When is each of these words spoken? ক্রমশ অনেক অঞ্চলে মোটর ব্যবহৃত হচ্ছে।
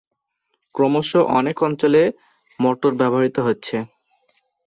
ক্রমশ 0.75 1.09
অনেক 1.31 1.57
অঞ্চলে 1.63 2.01
মোটর 2.59 2.91
ব্যবহৃত 2.95 3.37
হচ্ছে। 3.39 3.75